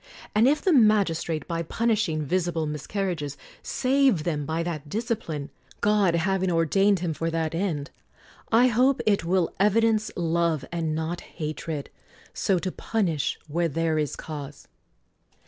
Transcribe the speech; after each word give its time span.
And 0.33 0.47
if 0.47 0.63
the 0.63 0.73
magis 0.73 1.21
trate, 1.21 1.47
by 1.47 1.61
punishing 1.61 2.23
visible 2.25 2.65
miscarriages, 2.65 3.37
save 3.61 4.23
them 4.23 4.47
by 4.47 4.63
that 4.63 4.89
discipline, 4.89 5.51
God 5.79 6.15
having 6.15 6.49
ordained 6.51 7.01
him 7.01 7.13
for 7.13 7.29
that 7.29 7.53
end, 7.53 7.91
I 8.51 8.65
hope 8.65 9.01
it 9.05 9.23
will 9.25 9.53
evidence 9.59 10.09
love 10.15 10.65
and 10.71 10.95
not 10.95 11.21
hatred, 11.21 11.91
so 12.33 12.57
to 12.57 12.71
punish 12.71 13.37
where 13.47 13.67
there 13.67 13.99
is 13.99 14.15
cause. 14.15 14.67